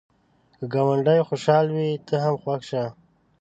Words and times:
که 0.57 0.65
ګاونډی 0.73 1.19
خوشحال 1.29 1.65
وي، 1.75 1.89
ته 2.07 2.15
هم 2.23 2.35
خوښ 2.41 2.61
شه 2.69 2.83